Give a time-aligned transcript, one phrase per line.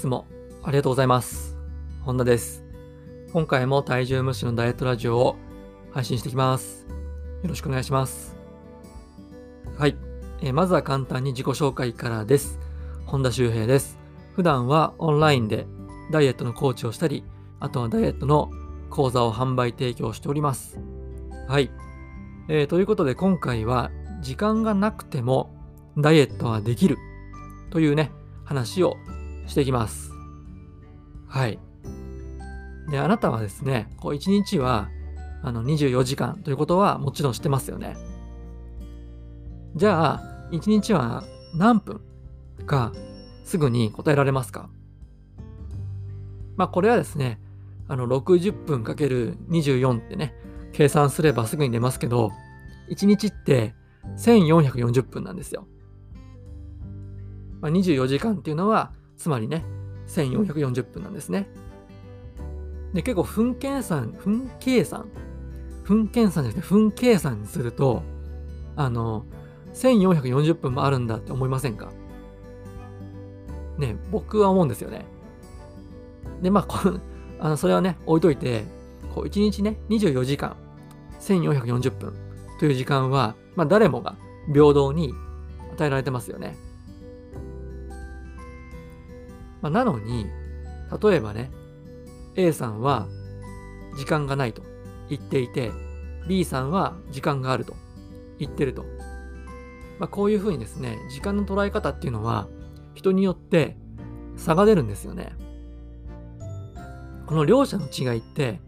[0.00, 0.26] つも
[0.62, 1.58] ありがとうございます。
[2.00, 2.64] 本田です。
[3.34, 5.36] 今回も体重無視のダイエットラジオを
[5.92, 6.86] 配信していきます。
[7.42, 8.34] よろしくお願いします。
[9.76, 9.96] はい。
[10.40, 12.58] えーまずは簡単に自己紹介からです。
[13.04, 13.98] 本田修平です。
[14.34, 15.66] 普段はオンラインで
[16.10, 17.22] ダイエットのコーチをしたり、
[17.58, 18.50] あとはダイエットの
[18.88, 20.80] 講座を販売提供しております。
[21.46, 21.70] はい。
[22.48, 23.90] えーということで今回は
[24.22, 25.54] 時間がなくても
[25.98, 26.96] ダイエットはできる
[27.68, 28.10] というね、
[28.44, 28.96] 話を
[29.50, 30.12] していきます。
[31.26, 31.58] はい。
[32.88, 34.88] で、あなたはですね、こう1日は
[35.42, 37.96] あの24時間ということはもちろん知ってますよね。
[39.76, 42.00] じゃあ、1日は何分
[42.66, 42.92] か
[43.44, 44.70] すぐに答えられますか？
[46.56, 47.40] まあこれはですね、
[47.88, 50.34] あの60分かける24ってね、
[50.72, 52.30] 計算すればすぐに出ますけど、
[52.88, 53.74] 1日って
[54.16, 55.66] 1440分なんですよ。
[57.60, 59.62] まあ、24時間っていうのは、つまりね、
[60.08, 61.46] 1440分なんですね。
[62.94, 65.08] で、結構分計算、分計算、
[65.84, 68.02] 分計算じゃなくて分計算にすると、
[68.76, 69.26] あの、
[69.74, 71.90] 1440分もあるんだって思いませんか？
[73.76, 75.04] ね、僕は思うんですよね。
[76.40, 76.78] で、まあ、こ
[77.40, 78.64] あのそれはね、置いといて、
[79.14, 80.56] こう1日ね、24時間、
[81.20, 82.14] 1440分
[82.58, 85.12] という時間は、まあ、誰もが平等に
[85.74, 86.56] 与えられてますよね。
[89.62, 90.26] まあ、なのに、
[91.02, 91.50] 例えばね、
[92.36, 93.06] A さんは
[93.96, 94.62] 時間がないと
[95.08, 95.72] 言っていて、
[96.28, 97.74] B さんは時間があると
[98.38, 98.84] 言ってると。
[99.98, 102.48] まあ、こういうふうにですね、時間の捉え方っていうのは、
[102.94, 103.76] 人によって
[104.36, 105.32] 差が出るんですよね。
[107.26, 108.60] この両者の違いって、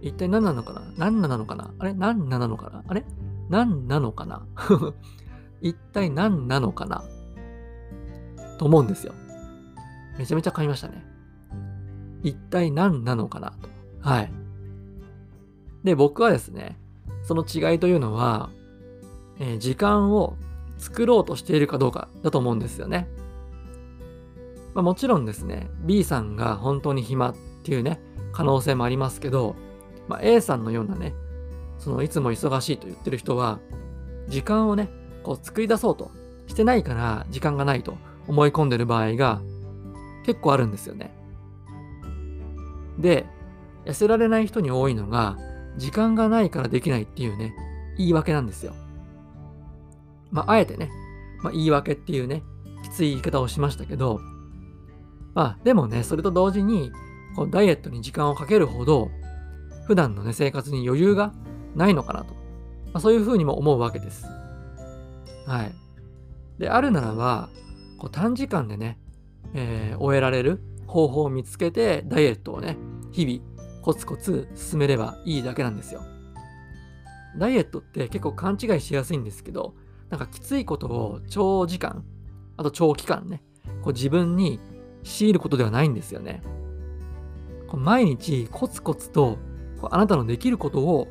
[0.00, 0.82] 一体何なのかな？
[0.96, 1.72] 何なのかな？
[1.78, 1.92] あれ？
[1.92, 2.84] 何なのかな？
[2.86, 3.04] あれ？
[3.48, 4.46] 何なのかな？
[5.60, 7.02] 一体何なのかな？
[8.58, 9.12] と思うんですよ。
[10.18, 11.04] めちゃめちゃ買いましたね。
[12.22, 13.68] 一体何なのかなと。
[14.00, 14.32] はい。
[15.84, 16.76] で、僕はですね、
[17.22, 18.50] その違いというのは、
[19.38, 20.36] えー時間を
[20.78, 23.08] 作ろうとしているかどうかだと思うんですよね。
[24.74, 28.00] まあ、もちろんですね、B さんが本当に暇っていうね、
[28.32, 29.56] 可能性もありますけど、
[30.06, 31.14] まあ、A さんのようなね、
[31.78, 33.58] そのいつも忙しいと言ってる人は、
[34.28, 34.88] 時間をね、
[35.22, 36.10] こう作り出そうと
[36.46, 39.40] してないから時間がないと思い込んでる場合が
[40.28, 41.10] 結構あるんですよね。
[42.98, 43.24] で、
[43.86, 45.38] 痩せられない人に多いのが、
[45.78, 47.54] 時間がないからできないっていうね、
[47.96, 48.74] 言い訳なんですよ。
[50.30, 50.90] まあ、あえてね、
[51.42, 52.42] まあ、言い訳っていうね、
[52.82, 54.20] きつい言い方をしましたけど、
[55.32, 56.92] まあ、でもね、それと同時に、
[57.34, 59.08] こうダイエットに時間をかけるほど、
[59.86, 61.32] 普段のね、生活に余裕が
[61.74, 62.34] ないのかなと。
[62.34, 64.26] まあ、そういうふうにも思うわけです。
[65.46, 65.72] はい。
[66.58, 67.48] で、あるならば、
[67.96, 68.98] こう短時間でね、
[69.54, 72.76] えー終えられる方法を見つけて、ダイエットをね、
[73.12, 76.02] 日々、コツコツ進めればいいだけなんですよ。
[77.36, 79.74] ダイエットって結構勘違いしやすいんですけど、
[80.10, 82.04] なんかきついことを長時間、
[82.56, 83.42] あと長期間ね、
[83.82, 84.60] こう自分に
[85.04, 86.42] 強いることではないんですよね。
[87.68, 89.38] こう毎日コツコツと
[89.80, 91.08] こうあなたのできることを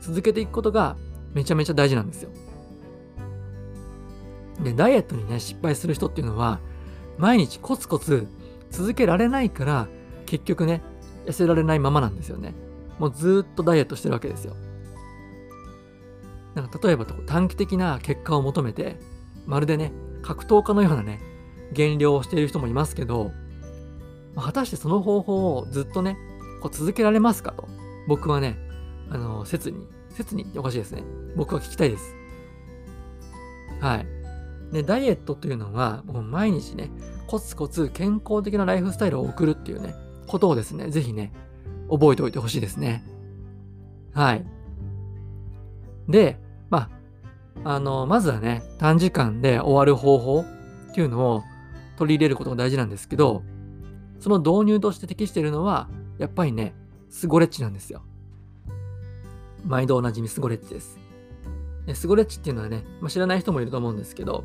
[0.00, 0.96] 続けていくことが
[1.34, 2.30] めちゃめちゃ大事なんですよ。
[4.62, 6.60] で、ダイエットにね、失敗する人っていうのは、
[7.18, 8.26] 毎日コツコツ
[8.70, 9.88] 続けられないから、
[10.26, 10.82] 結局ね、
[11.26, 12.54] 痩せられないままなんですよね。
[12.98, 14.54] もうずっとダイエットしてるわけですよ。
[16.54, 18.96] なんか例えば短期的な結果を求めて、
[19.46, 21.20] まるでね、格闘家のようなね、
[21.72, 23.32] 減量をしている人もいますけど、
[24.36, 26.16] 果たしてその方法をずっとね、
[26.60, 27.68] こう続けられますかと、
[28.06, 28.58] 僕はね、
[29.10, 31.02] あの、切に、切にっておかしいですね。
[31.36, 32.14] 僕は聞きたいです。
[33.80, 34.19] はい。
[34.72, 36.90] で、ダイエットというのは、もう毎日ね、
[37.26, 39.94] コツコツ健康的なライフスタイルを送るっていうね、
[40.26, 41.32] ことをですね、ぜひね、
[41.90, 43.04] 覚えておいてほしいですね。
[44.12, 44.46] はい。
[46.08, 46.90] で、ま
[47.64, 50.40] あ、あの、まずはね、短時間で終わる方法
[50.90, 51.42] っていうのを
[51.96, 53.42] 取り入れることが大事なんですけど、
[54.18, 56.74] その導入として適しているのは、やっぱりね、
[57.08, 58.02] スゴレッチなんですよ。
[59.64, 60.98] 毎度おなじみスゴレッチです。
[61.94, 64.44] スゴレッチっていうのはね、まあ、知らない人もいると思うんですけど、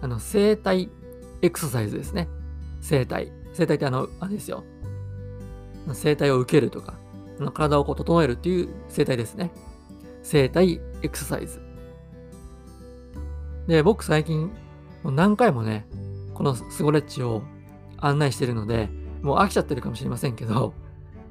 [0.00, 0.90] あの、生体
[1.42, 2.28] エクササイズですね。
[2.80, 3.32] 生体。
[3.52, 4.64] 生体ってあの、あれですよ。
[5.92, 6.94] 生体を受けるとか、
[7.38, 9.52] あの体をこう整えるっていう生体ですね。
[10.22, 11.60] 生体エクササイズ。
[13.66, 14.50] で、僕最近、
[15.02, 15.86] もう何回もね、
[16.34, 17.42] このスゴレッチを
[17.98, 18.88] 案内してるので、
[19.22, 20.74] もう飽きちゃってるかもしれませんけど、も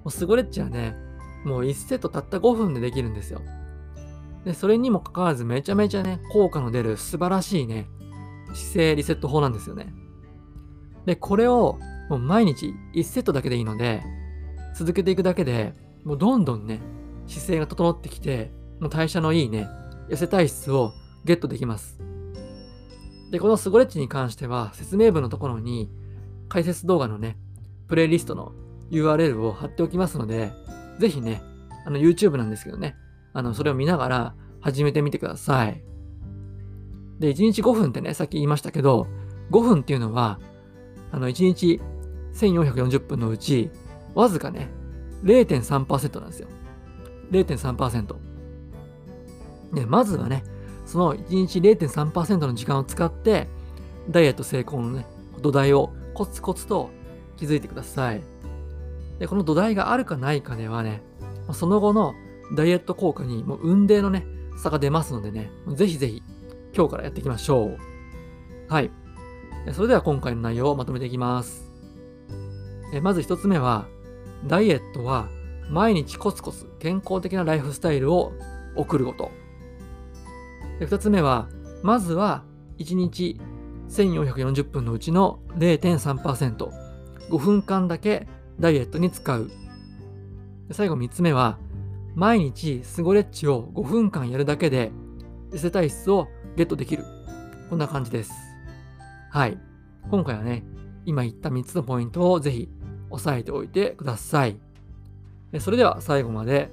[0.06, 0.96] うスゴレッチはね、
[1.44, 3.42] もう1セットたった5分でできるんですよ。
[4.44, 7.88] で、それにもかかわらずめちゃめちゃね、効果の出る素晴らしいね、
[8.56, 9.94] 姿勢リセット法なんですよね。
[11.06, 11.78] で、これを
[12.10, 14.04] もう毎日1セットだけでいいので、
[14.76, 15.74] 続けていくだけで、
[16.04, 16.82] もうどんどんね、
[17.28, 19.68] 姿勢が整ってきて、もう代謝のいいね、
[20.10, 20.94] 痩せ体質を
[21.24, 22.00] ゲットできます。
[23.32, 25.90] で、このスゴレッチに関しては、説明文のところに、
[26.48, 27.38] 解説動画のね、
[27.88, 28.54] プレイリストの
[28.92, 30.52] URL を貼っておきますので、
[31.00, 31.42] ぜひね、
[31.86, 32.96] あの YouTube なんですけどね、
[33.34, 35.84] あの、それを見ながら始めてみてください。
[37.20, 39.08] で、1日5分ってね、さっき言いましたけど、
[39.52, 40.40] 5分っていうのは、
[41.12, 41.82] あの、1日
[42.34, 43.72] 1440分のうち、
[44.14, 44.70] わずかね、
[45.24, 46.48] 0.3%なんですよ。
[47.32, 48.16] 0.3%。
[49.74, 50.44] で、まずはね、
[50.86, 53.48] その1日0.3%の時間を使って、
[54.10, 55.06] ダイエット成功のね、
[55.42, 56.90] 土台をコツコツと
[57.38, 58.22] 築いてください。
[59.20, 61.02] で、この土台があるかないかではね、
[61.54, 62.14] その後の
[62.56, 64.26] ダイエット効果にもう運命のね、
[64.58, 66.24] 差が出ますのでね、ぜひぜひ
[66.76, 67.78] 今日からやっていきましょう。
[68.68, 68.92] はい。
[69.72, 71.72] それでは今回の内容をまとめていきます。
[73.02, 73.88] まず一つ目は、
[74.46, 75.30] ダイエットは
[75.70, 78.34] 毎日コツコツ健康的なライフスタイルを
[78.76, 79.32] 送ること。
[80.80, 81.48] 二つ目は、
[81.82, 82.44] まずは
[82.78, 83.40] 1日
[83.90, 86.70] 1440分のうちの0.3%、
[87.30, 88.28] 5分間だけ
[88.60, 89.50] ダイエットに使う。
[90.72, 91.58] 最後3つ目は、
[92.16, 94.92] 毎日スゴレッチを5分間やるだけで
[95.52, 97.04] 痩せ体質をゲットできる。
[97.70, 98.32] こんな感じです。
[99.32, 99.58] はい。
[100.10, 100.64] 今回はね、
[101.06, 102.70] 今言った3つのポイントをぜひ
[103.10, 104.58] 押さえておいてください。
[105.60, 106.70] それでは最後まで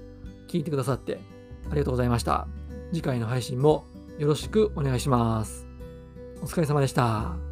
[0.48, 1.20] 聞いてくださって
[1.70, 2.46] ありがとうございました。
[2.92, 3.86] 次回の配信も
[4.18, 5.66] よろしくお願いします。
[6.42, 7.51] お疲れ様でした。